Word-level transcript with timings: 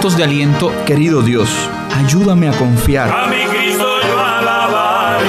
minutos 0.00 0.16
de 0.16 0.24
aliento, 0.24 0.72
querido 0.86 1.20
Dios, 1.20 1.50
ayúdame 1.94 2.48
a 2.48 2.52
confiar. 2.52 3.10
A 3.10 3.26
mi 3.26 3.44
Cristo 3.44 3.84
yo 4.08 4.18
alabaré. 4.18 5.26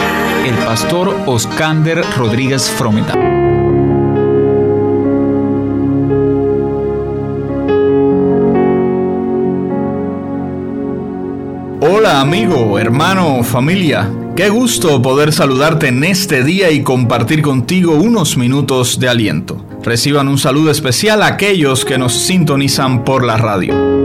El 0.47 0.55
pastor 0.63 1.13
Oscander 1.25 2.01
Rodríguez 2.15 2.71
Frometa. 2.71 3.11
Hola 11.81 12.21
amigo, 12.21 12.79
hermano, 12.79 13.43
familia. 13.43 14.09
Qué 14.37 14.47
gusto 14.47 15.01
poder 15.01 15.33
saludarte 15.33 15.89
en 15.89 16.05
este 16.05 16.45
día 16.45 16.71
y 16.71 16.81
compartir 16.81 17.41
contigo 17.41 17.95
unos 17.95 18.37
minutos 18.37 19.01
de 19.01 19.09
aliento. 19.09 19.65
Reciban 19.83 20.29
un 20.29 20.37
saludo 20.37 20.71
especial 20.71 21.23
a 21.23 21.27
aquellos 21.27 21.83
que 21.83 21.97
nos 21.97 22.13
sintonizan 22.13 23.03
por 23.03 23.25
la 23.25 23.35
radio. 23.35 24.00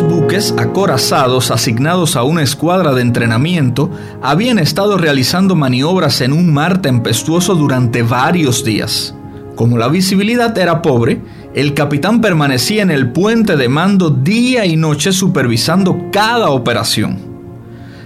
Buques 0.00 0.54
acorazados 0.58 1.50
asignados 1.50 2.16
a 2.16 2.22
una 2.22 2.42
escuadra 2.42 2.92
de 2.92 3.02
entrenamiento 3.02 3.90
habían 4.22 4.58
estado 4.58 4.98
realizando 4.98 5.54
maniobras 5.54 6.20
en 6.20 6.32
un 6.32 6.52
mar 6.52 6.82
tempestuoso 6.82 7.54
durante 7.54 8.02
varios 8.02 8.64
días. 8.64 9.14
Como 9.54 9.78
la 9.78 9.88
visibilidad 9.88 10.56
era 10.58 10.82
pobre, 10.82 11.20
el 11.54 11.74
capitán 11.74 12.20
permanecía 12.20 12.82
en 12.82 12.90
el 12.90 13.12
puente 13.12 13.56
de 13.56 13.68
mando 13.68 14.10
día 14.10 14.66
y 14.66 14.76
noche 14.76 15.12
supervisando 15.12 16.10
cada 16.12 16.50
operación. 16.50 17.18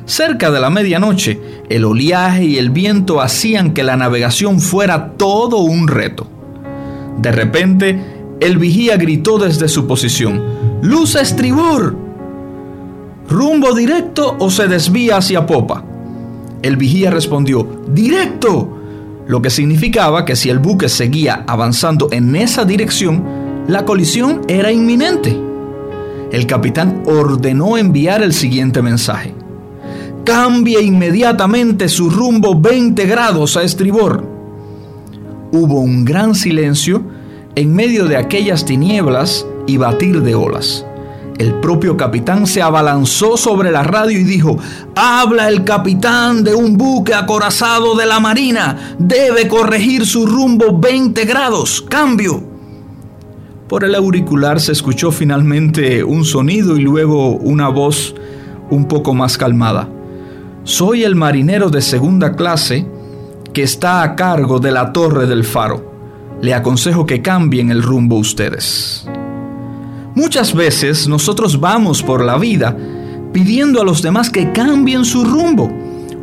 Cerca 0.04 0.50
de 0.50 0.60
la 0.60 0.70
medianoche, 0.70 1.40
el 1.68 1.84
oleaje 1.84 2.45
y 2.45 2.59
el 2.59 2.70
viento 2.70 3.20
hacían 3.20 3.74
que 3.74 3.82
la 3.82 3.96
navegación 3.96 4.60
fuera 4.60 5.12
todo 5.16 5.59
un 5.59 5.88
reto. 5.88 6.28
De 7.18 7.32
repente, 7.32 8.00
el 8.40 8.59
vigía 8.59 8.96
gritó 8.96 9.38
desde 9.38 9.68
su 9.68 9.87
posición, 9.87 10.70
¡Luz 10.82 11.14
a 11.16 11.20
estribor! 11.20 11.95
¿Rumbo 13.28 13.74
directo 13.74 14.36
o 14.38 14.50
se 14.50 14.66
desvía 14.66 15.18
hacia 15.18 15.46
popa? 15.46 15.84
El 16.62 16.76
vigía 16.76 17.10
respondió, 17.10 17.66
¡Directo! 17.92 18.78
Lo 19.26 19.42
que 19.42 19.50
significaba 19.50 20.24
que 20.24 20.37
si 20.37 20.48
el 20.48 20.59
buque 20.59 20.88
seguía 20.88 21.45
avanzando 21.46 22.09
en 22.10 22.34
esa 22.34 22.64
dirección, 22.64 23.22
la 23.68 23.84
colisión 23.84 24.40
era 24.48 24.72
inminente. 24.72 25.38
El 26.32 26.46
capitán 26.46 27.02
ordenó 27.06 27.76
enviar 27.76 28.22
el 28.22 28.32
siguiente 28.32 28.80
mensaje. 28.80 29.34
Cambie 30.24 30.80
inmediatamente 30.80 31.88
su 31.88 32.09
rumbo 32.09 32.59
20 32.59 33.04
grados 33.06 33.56
a 33.56 33.62
estribor. 33.62 34.26
Hubo 35.52 35.80
un 35.80 36.04
gran 36.04 36.34
silencio 36.34 37.02
en 37.54 37.74
medio 37.74 38.06
de 38.06 38.16
aquellas 38.16 38.65
tinieblas 38.65 39.46
y 39.71 39.76
batir 39.76 40.23
de 40.23 40.35
olas. 40.35 40.85
El 41.38 41.54
propio 41.54 41.96
capitán 41.96 42.46
se 42.46 42.60
abalanzó 42.60 43.37
sobre 43.37 43.71
la 43.71 43.82
radio 43.82 44.18
y 44.18 44.24
dijo, 44.24 44.59
habla 44.95 45.49
el 45.49 45.65
capitán 45.65 46.45
de 46.45 46.54
un 46.54 46.77
buque 46.77 47.15
acorazado 47.15 47.96
de 47.96 48.04
la 48.04 48.21
Marina, 48.21 48.96
debe 48.99 49.49
corregir 49.49 50.04
su 50.04 50.27
rumbo 50.27 50.79
20 50.79 51.24
grados, 51.24 51.80
cambio. 51.88 52.43
Por 53.68 53.85
el 53.85 53.95
auricular 53.95 54.60
se 54.60 54.73
escuchó 54.73 55.12
finalmente 55.12 56.05
un 56.05 56.24
sonido 56.24 56.77
y 56.77 56.82
luego 56.82 57.30
una 57.37 57.68
voz 57.68 58.15
un 58.68 58.87
poco 58.87 59.15
más 59.15 59.38
calmada. 59.38 59.88
Soy 60.65 61.05
el 61.05 61.15
marinero 61.15 61.71
de 61.71 61.80
segunda 61.80 62.34
clase 62.34 62.87
que 63.55 63.62
está 63.62 64.03
a 64.03 64.15
cargo 64.16 64.59
de 64.59 64.72
la 64.72 64.93
torre 64.93 65.27
del 65.27 65.44
faro. 65.44 65.91
Le 66.43 66.55
aconsejo 66.55 67.06
que 67.06 67.22
cambien 67.22 67.71
el 67.71 67.82
rumbo 67.82 68.16
ustedes. 68.16 69.09
Muchas 70.14 70.54
veces 70.54 71.06
nosotros 71.06 71.60
vamos 71.60 72.03
por 72.03 72.25
la 72.25 72.36
vida 72.36 72.76
pidiendo 73.32 73.81
a 73.81 73.84
los 73.84 74.03
demás 74.03 74.28
que 74.31 74.50
cambien 74.53 75.04
su 75.04 75.25
rumbo 75.25 75.71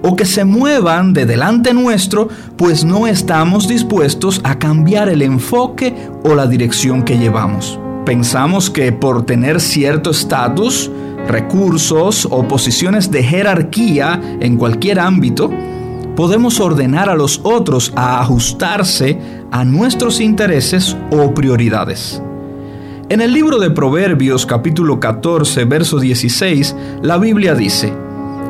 o 0.04 0.16
que 0.16 0.26
se 0.26 0.46
muevan 0.46 1.14
de 1.14 1.26
delante 1.26 1.74
nuestro, 1.74 2.28
pues 2.58 2.84
no 2.84 3.08
estamos 3.08 3.68
dispuestos 3.68 4.42
a 4.44 4.60
cambiar 4.60 5.10
el 5.10 5.22
enfoque 5.22 5.96
o 6.24 6.36
la 6.36 6.48
dirección 6.48 7.04
que 7.04 7.18
llevamos. 7.18 7.80
Pensamos 8.06 8.70
que 8.70 8.92
por 8.92 9.26
tener 9.26 9.60
cierto 9.60 10.12
estatus, 10.12 10.92
recursos 11.28 12.28
o 12.30 12.48
posiciones 12.48 13.12
de 13.12 13.24
jerarquía 13.24 14.22
en 14.40 14.58
cualquier 14.58 15.00
ámbito, 15.00 15.52
podemos 16.16 16.60
ordenar 16.60 17.10
a 17.10 17.16
los 17.16 17.42
otros 17.44 17.92
a 17.96 18.22
ajustarse 18.22 19.20
a 19.52 19.66
nuestros 19.66 20.20
intereses 20.20 20.96
o 21.12 21.34
prioridades. 21.34 22.22
En 23.10 23.22
el 23.22 23.32
libro 23.32 23.58
de 23.58 23.72
Proverbios 23.72 24.46
capítulo 24.46 25.00
14, 25.00 25.64
verso 25.64 25.98
16, 25.98 26.76
la 27.02 27.18
Biblia 27.18 27.56
dice, 27.56 27.94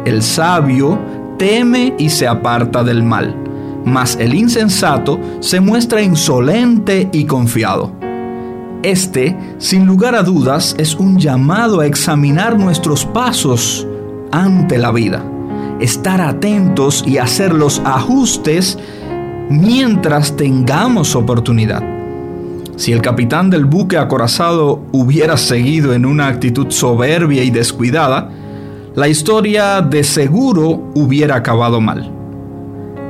El 0.04 0.24
sabio 0.24 0.98
teme 1.38 1.94
y 2.00 2.10
se 2.10 2.26
aparta 2.28 2.84
del 2.84 3.04
mal, 3.04 3.36
mas 3.86 4.18
el 4.20 4.34
insensato 4.34 5.20
se 5.42 5.60
muestra 5.60 6.02
insolente 6.02 7.08
y 7.14 7.26
confiado. 7.26 7.92
Este, 8.82 9.38
sin 9.60 9.86
lugar 9.86 10.16
a 10.16 10.24
dudas, 10.24 10.76
es 10.80 10.96
un 10.96 11.20
llamado 11.20 11.82
a 11.82 11.86
examinar 11.86 12.58
nuestros 12.58 13.06
pasos 13.06 13.88
ante 14.32 14.80
la 14.80 14.92
vida, 14.92 15.24
estar 15.80 16.20
atentos 16.20 17.04
y 17.06 17.20
hacer 17.20 17.54
los 17.54 17.80
ajustes 17.86 18.80
mientras 19.52 20.36
tengamos 20.36 21.16
oportunidad. 21.16 22.07
Si 22.78 22.94
el 22.94 23.02
capitán 23.02 23.50
del 23.50 23.66
buque 23.66 23.98
acorazado 23.98 24.84
hubiera 24.92 25.36
seguido 25.36 25.94
en 25.94 26.06
una 26.06 26.28
actitud 26.28 26.68
soberbia 26.70 27.44
y 27.44 27.50
descuidada, 27.50 28.30
la 28.94 29.08
historia 29.08 29.82
de 29.82 30.04
seguro 30.04 30.92
hubiera 30.94 31.36
acabado 31.36 31.82
mal. 31.82 32.12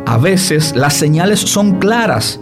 A 0.05 0.17
veces 0.17 0.73
las 0.73 0.93
señales 0.93 1.41
son 1.41 1.79
claras 1.79 2.39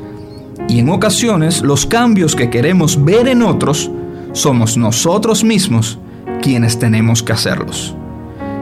y 0.69 0.79
en 0.79 0.89
ocasiones 0.89 1.63
los 1.63 1.87
cambios 1.87 2.35
que 2.35 2.51
queremos 2.51 3.03
ver 3.03 3.27
en 3.27 3.41
otros 3.41 3.89
somos 4.33 4.77
nosotros 4.77 5.43
mismos 5.43 5.97
quienes 6.43 6.77
tenemos 6.77 7.23
que 7.23 7.33
hacerlos. 7.33 7.95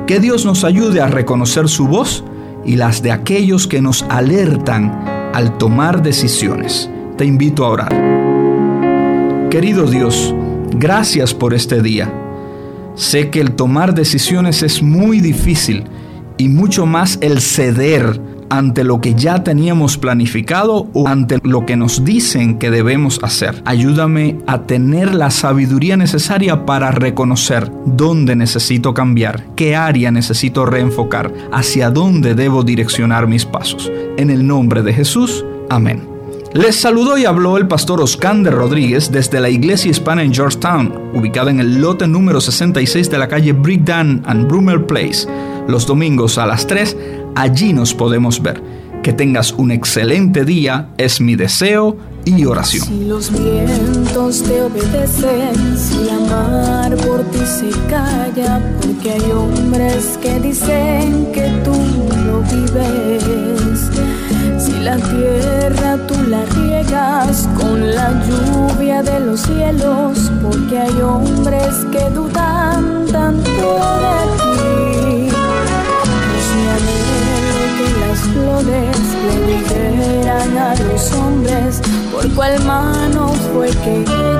Que 0.07 0.21
Dios 0.21 0.45
nos 0.45 0.63
ayude 0.63 1.01
a 1.01 1.07
reconocer 1.07 1.67
su 1.67 1.87
voz 1.87 2.23
y 2.65 2.77
las 2.77 3.03
de 3.03 3.11
aquellos 3.11 3.67
que 3.67 3.81
nos 3.81 4.03
alertan 4.03 5.31
al 5.33 5.57
tomar 5.57 6.01
decisiones. 6.01 6.89
Te 7.17 7.25
invito 7.25 7.65
a 7.65 7.69
orar. 7.69 8.12
Querido 9.53 9.85
Dios, 9.85 10.33
gracias 10.79 11.31
por 11.31 11.53
este 11.53 11.83
día. 11.83 12.11
Sé 12.95 13.29
que 13.29 13.39
el 13.39 13.51
tomar 13.51 13.93
decisiones 13.93 14.63
es 14.63 14.81
muy 14.81 15.19
difícil 15.19 15.83
y 16.39 16.49
mucho 16.49 16.87
más 16.87 17.19
el 17.21 17.39
ceder 17.39 18.19
ante 18.49 18.83
lo 18.83 18.99
que 18.99 19.13
ya 19.13 19.43
teníamos 19.43 19.99
planificado 19.99 20.87
o 20.93 21.07
ante 21.07 21.37
lo 21.43 21.67
que 21.67 21.75
nos 21.75 22.03
dicen 22.03 22.57
que 22.57 22.71
debemos 22.71 23.19
hacer. 23.21 23.61
Ayúdame 23.63 24.39
a 24.47 24.63
tener 24.63 25.13
la 25.13 25.29
sabiduría 25.29 25.97
necesaria 25.97 26.65
para 26.65 26.89
reconocer 26.89 27.71
dónde 27.85 28.35
necesito 28.35 28.95
cambiar, 28.95 29.45
qué 29.55 29.75
área 29.75 30.09
necesito 30.09 30.65
reenfocar, 30.65 31.31
hacia 31.51 31.91
dónde 31.91 32.33
debo 32.33 32.63
direccionar 32.63 33.27
mis 33.27 33.45
pasos. 33.45 33.91
En 34.17 34.31
el 34.31 34.47
nombre 34.47 34.81
de 34.81 34.93
Jesús, 34.93 35.45
amén. 35.69 36.12
Les 36.53 36.75
saludó 36.75 37.17
y 37.17 37.25
habló 37.25 37.57
el 37.57 37.67
pastor 37.67 37.99
Oscander 37.99 38.53
Rodríguez 38.53 39.11
desde 39.11 39.41
la 39.41 39.49
iglesia 39.49 39.89
hispana 39.89 40.21
en 40.21 40.31
Georgetown, 40.31 40.93
ubicada 41.15 41.49
en 41.49 41.59
el 41.59 41.81
lote 41.81 42.07
número 42.07 42.39
66 42.39 43.09
de 43.09 43.17
la 43.17 43.27
calle 43.27 43.53
Brickdan 43.53 44.21
and 44.27 44.47
Brummel 44.47 44.83
Place. 44.85 45.27
Los 45.67 45.87
domingos 45.87 46.37
a 46.37 46.45
las 46.45 46.67
3, 46.67 46.95
allí 47.33 47.73
nos 47.73 47.95
podemos 47.95 48.39
ver. 48.39 48.61
Que 49.01 49.13
tengas 49.13 49.51
un 49.53 49.71
excelente 49.71 50.45
día, 50.45 50.89
es 50.99 51.19
mi 51.19 51.35
deseo 51.35 51.97
y 52.23 52.45
oración. 52.45 52.85
Si 52.85 53.05
los 53.05 53.31
vientos 53.31 54.43
te 54.43 54.61
obedecen, 54.61 55.75
si 55.75 56.07
amar 56.07 56.95
por 56.97 57.23
ti 57.31 57.39
se 57.47 57.71
calla, 57.89 58.61
porque 58.79 59.09
hay 59.09 59.31
hombres 59.31 60.19
que 60.21 60.39
dicen 60.39 61.31
que 61.33 61.49
tú 61.63 61.73
lo 62.27 62.41
vives. 62.41 63.32
La 64.83 64.97
tierra 64.97 65.97
tú 66.09 66.13
la 66.27 66.43
riegas 66.43 67.47
con 67.57 67.95
la 67.95 68.11
lluvia 68.27 69.01
de 69.01 69.17
los 69.21 69.39
cielos, 69.39 70.29
porque 70.41 70.77
hay 70.77 71.01
hombres 71.01 71.85
que 71.89 72.09
dudan 72.09 73.05
tanto 73.09 73.49
de 74.03 74.17
ti. 74.41 75.29
Es 76.37 76.47
mi 76.53 76.65
anhelo 76.75 77.63
que 77.77 77.87
las 78.01 78.19
flores 78.33 78.97
le 79.25 79.35
dijeran 79.53 80.57
a 80.57 80.75
los 80.75 81.13
hombres 81.13 81.81
por 82.11 82.29
cuál 82.33 82.61
mano 82.65 83.29
fue 83.53 83.69
que 83.69 84.32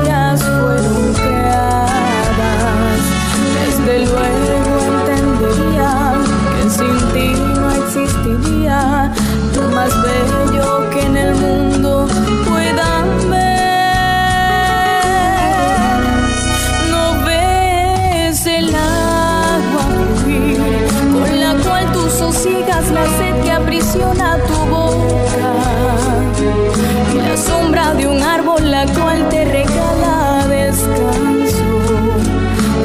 la 27.15 27.37
sombra 27.37 27.93
de 27.93 28.07
un 28.07 28.23
árbol 28.23 28.71
la 28.71 28.85
cual 28.87 29.29
te 29.29 29.45
regala 29.45 30.47
descanso. 30.47 31.63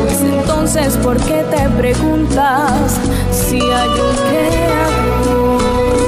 Pues 0.02 0.20
entonces, 0.20 0.96
¿por 0.98 1.16
qué 1.18 1.44
te 1.50 1.68
preguntas 1.70 2.98
si 3.30 3.56
hay 3.56 3.88
un 3.88 4.16
creador? 4.28 6.07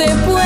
se 0.00 0.14
puede. 0.24 0.39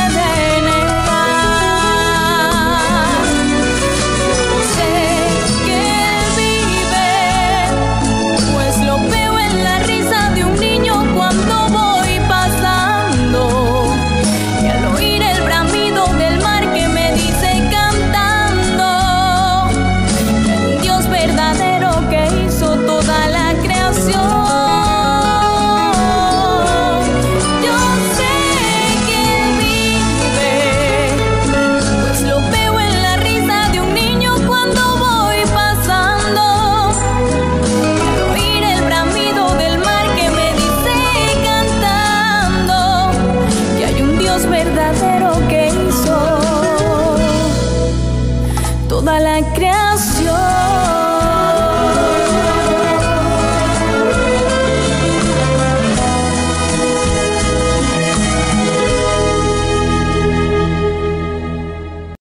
sacramental. 49.35 49.64